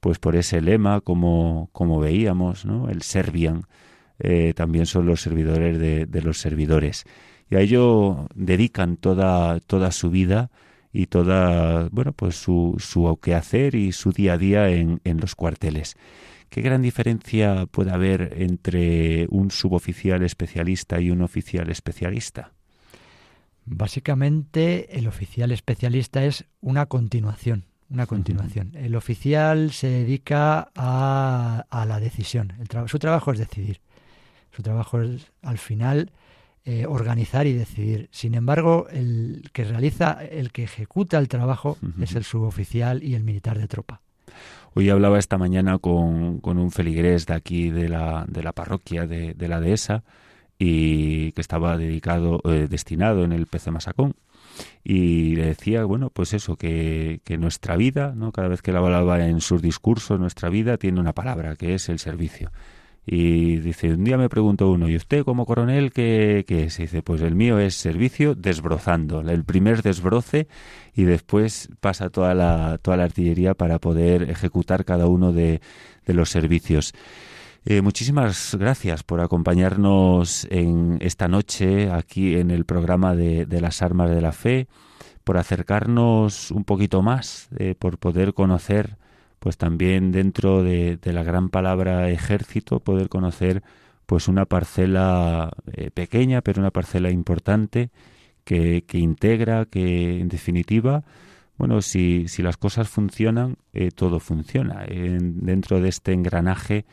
[0.00, 2.88] pues por ese lema, como, como veíamos, ¿no?
[2.88, 3.64] El servian,
[4.18, 7.04] eh, también son los servidores de, de, los servidores.
[7.50, 10.50] Y a ello dedican toda, toda su vida
[10.90, 15.34] y toda, bueno, pues su, su quehacer y su día a día en, en los
[15.34, 15.96] cuarteles.
[16.48, 22.52] ¿Qué gran diferencia puede haber entre un suboficial especialista y un oficial especialista?
[23.66, 27.64] Básicamente, el oficial especialista es una continuación.
[27.90, 28.72] Una continuación.
[28.74, 28.84] Uh -huh.
[28.86, 32.52] El oficial se dedica a, a la decisión.
[32.60, 33.80] El tra su trabajo es decidir.
[34.52, 36.10] Su trabajo es, al final,
[36.64, 38.08] eh, organizar y decidir.
[38.10, 42.02] Sin embargo, el que realiza, el que ejecuta el trabajo uh -huh.
[42.02, 44.00] es el suboficial y el militar de tropa.
[44.76, 49.06] Hoy hablaba esta mañana con, con un feligrés de aquí de la, de la parroquia
[49.06, 50.02] de, de la dehesa
[50.58, 54.16] y que estaba dedicado, eh, destinado en el PC Masacón.
[54.82, 58.32] Y le decía, bueno, pues eso, que, que nuestra vida, ¿no?
[58.32, 61.88] cada vez que la hablaba en sus discursos, nuestra vida tiene una palabra, que es
[61.88, 62.50] el servicio.
[63.06, 66.78] Y dice, un día me preguntó uno, ¿y usted como coronel qué, qué es?
[66.78, 70.48] Y dice, pues el mío es servicio desbrozando, el primer desbroce
[70.94, 75.60] y después pasa toda la, toda la artillería para poder ejecutar cada uno de,
[76.06, 76.94] de los servicios.
[77.66, 83.82] Eh, muchísimas gracias por acompañarnos en esta noche aquí en el programa de, de las
[83.82, 84.66] armas de la fe,
[85.24, 88.96] por acercarnos un poquito más, eh, por poder conocer
[89.44, 93.62] pues también dentro de, de, la gran palabra ejército poder conocer
[94.06, 97.90] pues una parcela eh, pequeña pero una parcela importante
[98.44, 101.04] que, que, integra que en definitiva
[101.58, 104.82] bueno si, si las cosas funcionan eh, todo funciona.
[104.88, 106.86] En, dentro de este engranaje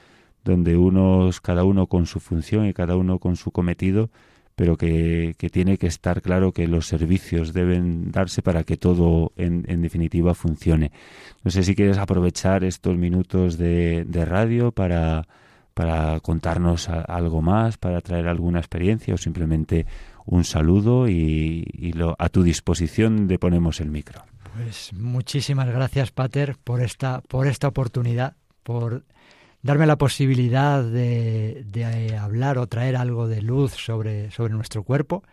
[0.43, 4.09] donde unos cada uno con su función y cada uno con su cometido
[4.61, 9.31] pero que, que, tiene que estar claro que los servicios deben darse para que todo
[9.35, 10.91] en, en, definitiva funcione.
[11.43, 15.27] No sé si quieres aprovechar estos minutos de, de radio para,
[15.73, 19.87] para contarnos algo más, para traer alguna experiencia o simplemente
[20.27, 24.21] un saludo y, y lo, a tu disposición le ponemos el micro.
[24.55, 29.05] Pues muchísimas gracias, Pater, por esta, por esta oportunidad, por
[29.61, 35.23] darme la posibilidad de, de, hablar o traer algo de luz sobre, sobre nuestro cuerpo.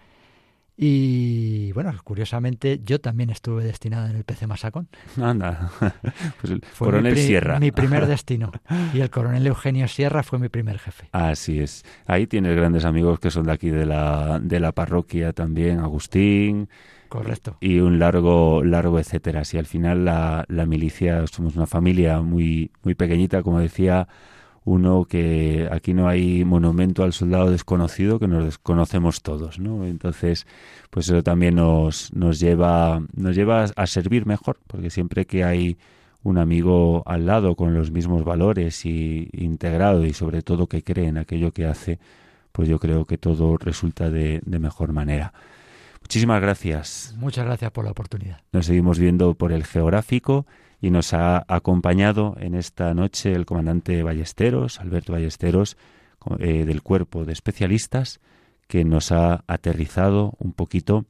[0.81, 4.87] Y bueno, curiosamente yo también estuve destinado en el PC Masacón.
[5.21, 5.73] Anda,
[6.41, 7.59] pues el fue coronel mi, Sierra.
[7.59, 8.53] Mi primer destino.
[8.95, 11.09] Y el coronel Eugenio Sierra fue mi primer jefe.
[11.11, 11.85] Así es.
[12.07, 16.69] Ahí tienes grandes amigos que son de aquí de la, de la parroquia también, Agustín.
[17.09, 17.57] Correcto.
[17.61, 19.45] Y un largo, largo etcétera.
[19.45, 24.07] Si al final la, la milicia somos una familia muy, muy pequeñita, como decía
[24.65, 29.85] uno que aquí no hay monumento al soldado desconocido que nos desconocemos todos, ¿no?
[29.87, 30.47] Entonces,
[30.91, 35.79] pues eso también nos, nos lleva, nos lleva a servir mejor, porque siempre que hay
[36.23, 41.07] un amigo al lado con los mismos valores y integrado y sobre todo que cree
[41.07, 41.99] en aquello que hace,
[42.53, 45.33] pues yo creo que todo resulta de, de mejor manera.
[46.01, 47.15] Muchísimas gracias.
[47.19, 48.41] Muchas gracias por la oportunidad.
[48.53, 50.47] Nos seguimos viendo por el geográfico
[50.81, 55.77] y nos ha acompañado en esta noche el comandante Ballesteros, Alberto Ballesteros,
[56.39, 58.21] eh, del cuerpo de especialistas
[58.67, 61.07] que nos ha aterrizado un poquito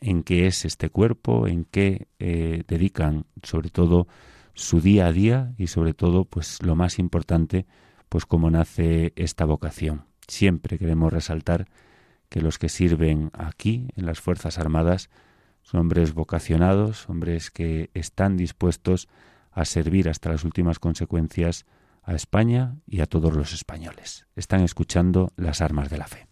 [0.00, 4.06] en qué es este cuerpo, en qué eh, dedican sobre todo
[4.54, 7.66] su día a día y sobre todo pues lo más importante
[8.08, 10.04] pues cómo nace esta vocación.
[10.26, 11.66] Siempre queremos resaltar
[12.28, 15.10] que los que sirven aquí en las Fuerzas Armadas
[15.66, 19.08] son hombres vocacionados, hombres que están dispuestos
[19.50, 21.66] a servir hasta las últimas consecuencias
[22.04, 24.28] a España y a todos los españoles.
[24.36, 26.25] Están escuchando las armas de la fe.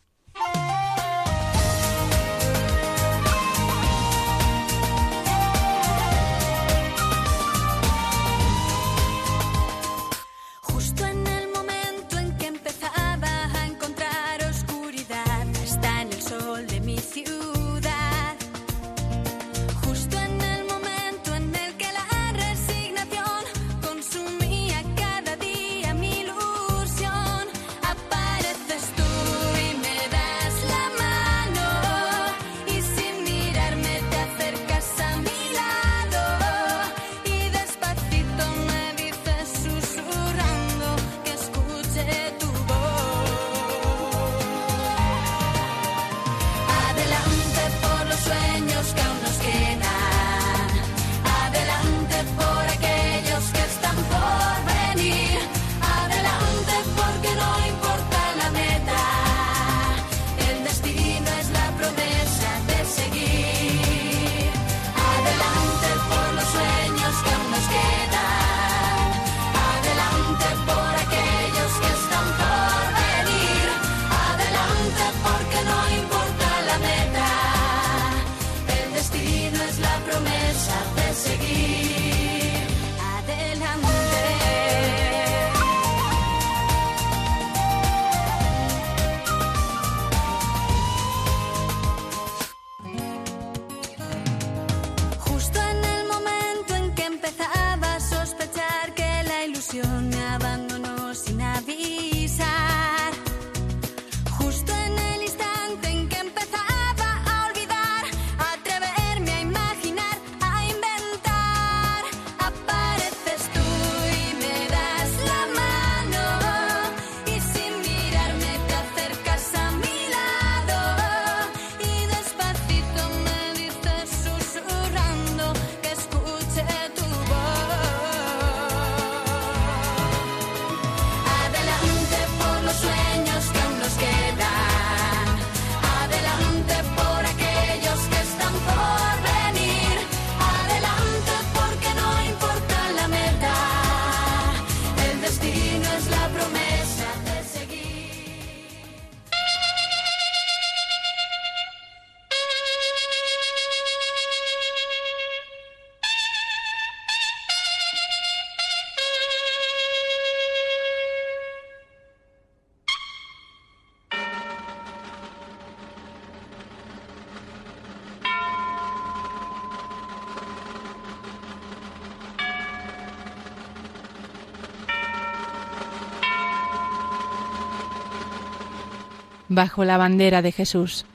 [179.54, 181.06] Bajo la bandera de Jesús.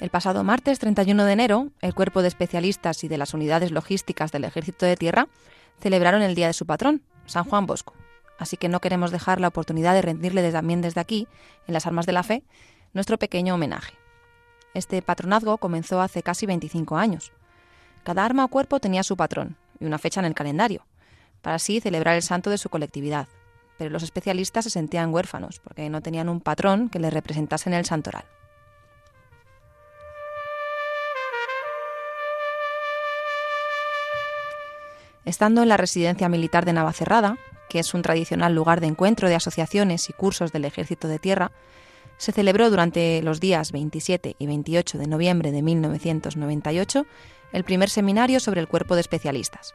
[0.00, 4.32] El pasado martes 31 de enero, el Cuerpo de Especialistas y de las Unidades Logísticas
[4.32, 5.28] del Ejército de Tierra
[5.80, 7.94] celebraron el Día de su patrón, San Juan Bosco.
[8.38, 11.28] Así que no queremos dejar la oportunidad de rendirle también desde aquí,
[11.68, 12.42] en las Armas de la Fe,
[12.92, 13.94] nuestro pequeño homenaje.
[14.74, 17.32] Este patronazgo comenzó hace casi 25 años.
[18.02, 20.86] Cada arma o cuerpo tenía su patrón, y una fecha en el calendario,
[21.42, 23.28] para así celebrar el santo de su colectividad.
[23.76, 27.74] Pero los especialistas se sentían huérfanos porque no tenían un patrón que les representase en
[27.74, 28.24] el santoral.
[35.24, 37.36] Estando en la residencia militar de Navacerrada,
[37.68, 41.52] que es un tradicional lugar de encuentro de asociaciones y cursos del Ejército de Tierra,
[42.18, 47.06] se celebró durante los días 27 y 28 de noviembre de 1998
[47.52, 49.74] el primer seminario sobre el cuerpo de especialistas.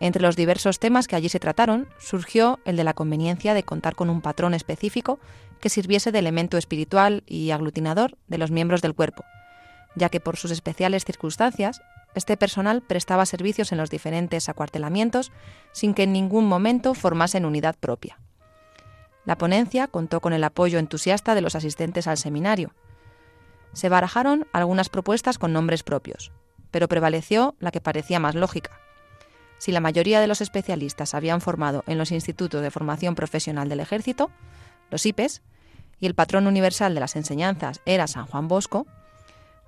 [0.00, 3.94] Entre los diversos temas que allí se trataron, surgió el de la conveniencia de contar
[3.94, 5.18] con un patrón específico
[5.60, 9.24] que sirviese de elemento espiritual y aglutinador de los miembros del cuerpo,
[9.94, 11.80] ya que por sus especiales circunstancias,
[12.14, 15.32] este personal prestaba servicios en los diferentes acuartelamientos
[15.72, 18.18] sin que en ningún momento formasen unidad propia.
[19.24, 22.72] La ponencia contó con el apoyo entusiasta de los asistentes al seminario.
[23.72, 26.32] Se barajaron algunas propuestas con nombres propios,
[26.70, 28.70] pero prevaleció la que parecía más lógica.
[29.58, 33.80] Si la mayoría de los especialistas habían formado en los institutos de formación profesional del
[33.80, 34.30] ejército,
[34.90, 35.42] los IPES,
[35.98, 38.86] y el patrón universal de las enseñanzas era San Juan Bosco,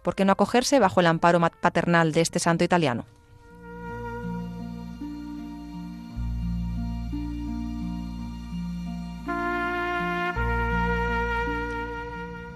[0.02, 3.06] ¿por qué no acogerse bajo el amparo paternal de este santo italiano?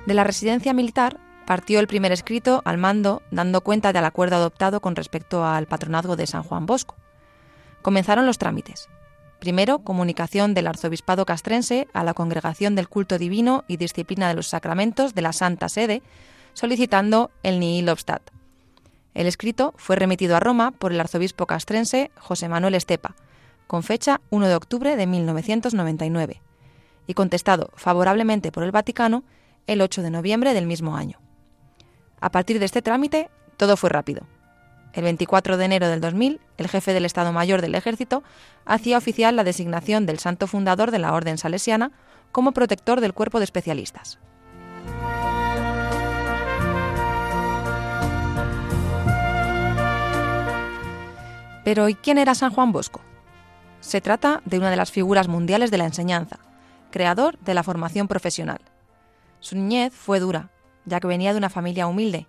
[0.06, 4.80] De la residencia militar partió el primer escrito al mando dando cuenta del acuerdo adoptado
[4.80, 6.96] con respecto al patronazgo de San Juan Bosco.
[7.82, 8.88] Comenzaron los trámites.
[9.40, 14.46] Primero, comunicación del arzobispado castrense a la Congregación del Culto Divino y Disciplina de los
[14.46, 16.02] Sacramentos de la Santa Sede,
[16.52, 18.22] solicitando el nihil obstat.
[19.14, 23.16] El escrito fue remitido a Roma por el arzobispo castrense José Manuel Estepa,
[23.66, 26.40] con fecha 1 de octubre de 1999,
[27.06, 29.24] y contestado favorablemente por el Vaticano
[29.66, 31.21] el 8 de noviembre del mismo año.
[32.22, 34.22] A partir de este trámite, todo fue rápido.
[34.92, 38.22] El 24 de enero del 2000, el jefe del Estado Mayor del Ejército
[38.64, 41.90] hacía oficial la designación del santo fundador de la Orden Salesiana
[42.30, 44.20] como protector del cuerpo de especialistas.
[51.64, 53.00] Pero ¿y quién era San Juan Bosco?
[53.80, 56.38] Se trata de una de las figuras mundiales de la enseñanza,
[56.92, 58.60] creador de la formación profesional.
[59.40, 60.50] Su niñez fue dura,
[60.84, 62.26] ya que venía de una familia humilde,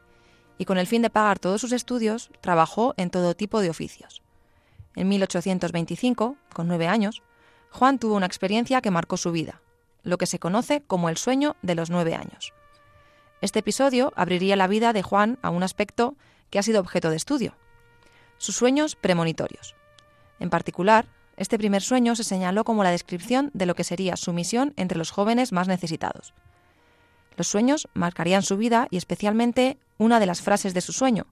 [0.58, 4.22] y con el fin de pagar todos sus estudios, trabajó en todo tipo de oficios.
[4.95, 7.24] En 1825, con nueve años,
[7.72, 9.62] Juan tuvo una experiencia que marcó su vida,
[10.04, 12.54] lo que se conoce como el sueño de los nueve años.
[13.41, 16.16] Este episodio abriría la vida de Juan a un aspecto
[16.49, 17.56] que ha sido objeto de estudio,
[18.38, 19.76] sus sueños premonitorios.
[20.39, 24.34] En particular, este primer sueño se señaló como la descripción de lo que sería su
[24.34, 26.34] misión entre los jóvenes más necesitados.
[27.36, 31.26] Los sueños marcarían su vida y especialmente una de las frases de su sueño.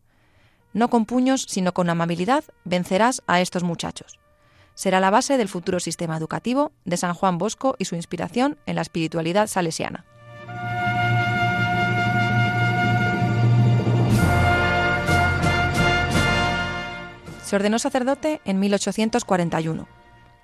[0.73, 4.19] No con puños, sino con amabilidad, vencerás a estos muchachos.
[4.73, 8.75] Será la base del futuro sistema educativo de San Juan Bosco y su inspiración en
[8.75, 10.05] la espiritualidad salesiana.
[17.43, 19.85] Se ordenó sacerdote en 1841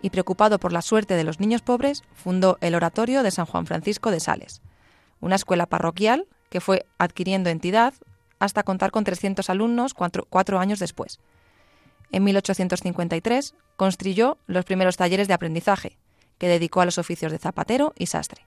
[0.02, 3.66] y, preocupado por la suerte de los niños pobres, fundó el Oratorio de San Juan
[3.66, 4.62] Francisco de Sales,
[5.22, 7.94] una escuela parroquial que fue adquiriendo entidad
[8.40, 11.20] hasta contar con 300 alumnos cuatro, años después.
[12.12, 15.98] En 1853 construyó los primeros talleres de aprendizaje,
[16.38, 18.46] que dedicó a los oficios de zapatero y sastre.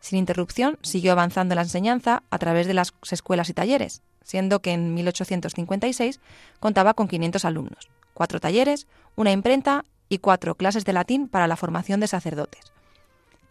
[0.00, 4.72] Sin interrupción, siguió avanzando la enseñanza a través de las escuelas y talleres, siendo que
[4.72, 6.20] en 1856
[6.60, 11.56] contaba con 500 alumnos, cuatro talleres, una imprenta y cuatro clases de latín para la
[11.56, 12.72] formación de sacerdotes.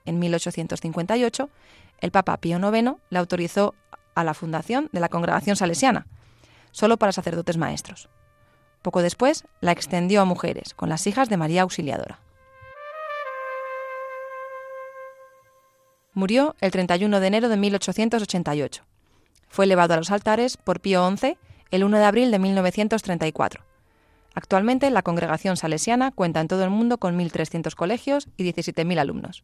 [0.05, 1.49] En 1858
[2.01, 3.75] el Papa Pío IX le autorizó
[4.15, 6.07] a la fundación de la Congregación Salesiana,
[6.71, 8.09] solo para sacerdotes maestros.
[8.81, 12.19] Poco después la extendió a mujeres, con las hijas de María Auxiliadora.
[16.13, 18.83] Murió el 31 de enero de 1888.
[19.47, 21.37] Fue elevado a los altares por Pío XI
[21.69, 23.63] el 1 de abril de 1934.
[24.33, 29.43] Actualmente la congregación salesiana cuenta en todo el mundo con 1.300 colegios y 17.000 alumnos.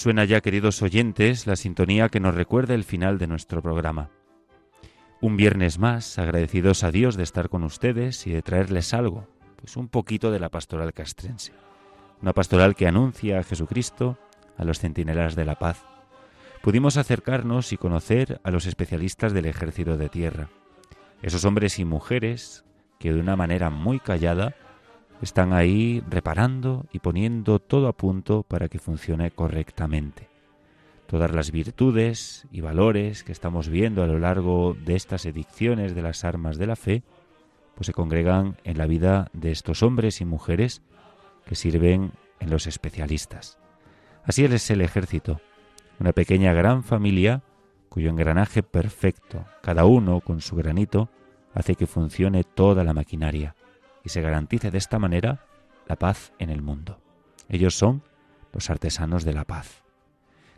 [0.00, 4.08] Suena ya, queridos oyentes, la sintonía que nos recuerda el final de nuestro programa.
[5.20, 9.76] Un viernes más, agradecidos a Dios de estar con ustedes y de traerles algo, pues
[9.76, 11.52] un poquito de la pastoral castrense.
[12.22, 14.16] Una pastoral que anuncia a Jesucristo,
[14.56, 15.84] a los centinelas de la paz.
[16.62, 20.48] Pudimos acercarnos y conocer a los especialistas del ejército de tierra,
[21.20, 22.64] esos hombres y mujeres
[22.98, 24.56] que de una manera muy callada
[25.22, 30.28] están ahí reparando y poniendo todo a punto para que funcione correctamente.
[31.06, 36.02] Todas las virtudes y valores que estamos viendo a lo largo de estas ediciones de
[36.02, 37.02] las armas de la fe,
[37.74, 40.82] pues se congregan en la vida de estos hombres y mujeres
[41.44, 43.58] que sirven en los especialistas.
[44.24, 45.40] Así es el ejército,
[45.98, 47.42] una pequeña gran familia
[47.88, 51.10] cuyo engranaje perfecto, cada uno con su granito,
[51.52, 53.56] hace que funcione toda la maquinaria
[54.04, 55.44] y se garantice de esta manera
[55.86, 57.00] la paz en el mundo.
[57.48, 58.02] Ellos son
[58.52, 59.82] los artesanos de la paz.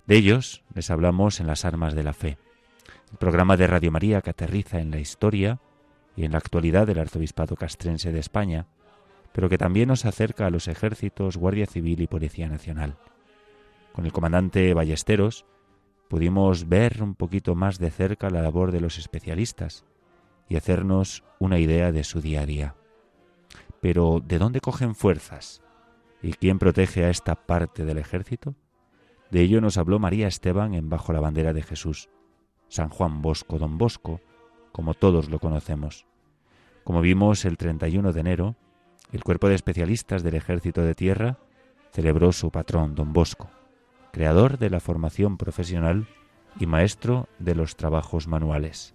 [0.06, 2.38] De ellos les hablamos en las armas de la fe.
[3.10, 5.60] el programa de Radio María que aterriza en la historia
[6.16, 8.66] y en la actualidad del arzobispado castrense de España,
[9.32, 12.96] pero que también nos acerca a los ejércitos, Guardia Civil y Policía Nacional.
[13.92, 15.44] Con el comandante Ballesteros
[16.08, 19.84] pudimos ver un poquito más de cerca la labor de los especialistas
[20.48, 22.74] y hacernos una idea de su día a día.
[23.82, 25.60] Pero ¿de dónde cogen fuerzas?
[26.22, 28.54] ¿Y quién protege a esta parte del ejército?
[29.32, 32.08] De ello nos habló María Esteban en Bajo la bandera de Jesús,
[32.68, 34.20] San Juan Bosco, don Bosco,
[34.70, 36.06] como todos lo conocemos.
[36.84, 38.56] Como vimos el 31 de enero,
[39.10, 41.38] el cuerpo de especialistas del Ejército de Tierra
[41.90, 43.50] celebró su patrón, don Bosco,
[44.12, 46.06] creador de la formación profesional
[46.56, 48.94] y maestro de los trabajos manuales.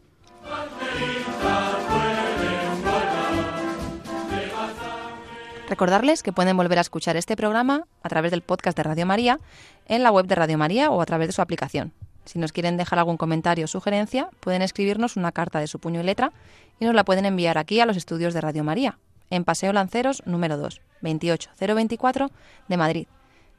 [5.67, 9.39] Recordarles que pueden volver a escuchar este programa a través del podcast de Radio María,
[9.87, 11.91] en la web de Radio María o a través de su aplicación.
[12.23, 15.99] Si nos quieren dejar algún comentario o sugerencia, pueden escribirnos una carta de su puño
[15.99, 16.31] y letra
[16.79, 18.97] y nos la pueden enviar aquí a los estudios de Radio María,
[19.29, 22.31] en Paseo Lanceros número 2, 28024
[22.69, 23.07] de Madrid.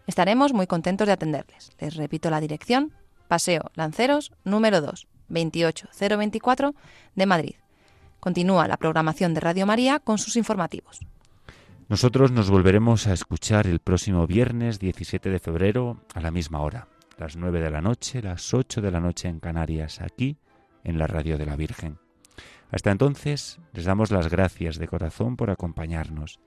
[0.07, 1.73] Estaremos muy contentos de atenderles.
[1.79, 2.95] Les repito la dirección,
[3.29, 6.75] Paseo Lanceros número 2, 28024
[7.17, 7.55] de Madrid.
[8.19, 11.01] Continúa la programación de Radio María con sus informativos.
[11.89, 16.87] Nosotros nos volveremos a escuchar el próximo viernes 17 de febrero a la misma hora,
[17.17, 20.37] las 9 de la noche, las 8 de la noche en Canarias, aquí
[20.85, 21.97] en la Radio de la Virgen.
[22.71, 26.41] Hasta entonces les damos las gracias de corazón por acompañarnos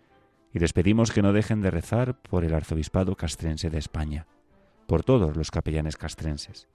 [0.53, 4.27] y les pedimos que no dejen de rezar por el arzobispado castrense de España,
[4.85, 6.67] por todos los capellanes castrenses,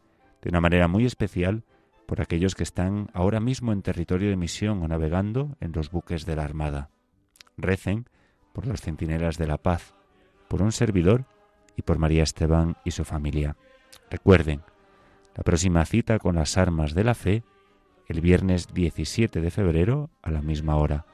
[0.42, 1.62] de una manera muy especial
[2.08, 6.26] por aquellos que están ahora mismo en territorio de misión o navegando en los buques
[6.26, 6.90] de la Armada.
[7.56, 8.08] Recen
[8.57, 9.92] por los centinelas de la paz,
[10.48, 11.26] por un servidor
[11.76, 13.54] y por María Esteban y su familia.
[14.11, 14.62] Recuerden,
[15.34, 17.44] la próxima cita con las armas de la fe,
[18.09, 21.04] el viernes 17 de febrero a la misma hora,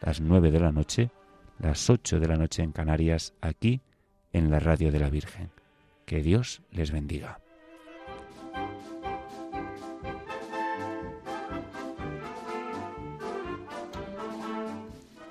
[0.00, 1.10] las 9 de la noche,
[1.58, 3.80] las 8 de la noche en Canarias, aquí
[4.32, 5.50] en la Radio de la Virgen.
[6.06, 7.41] Que Dios les bendiga.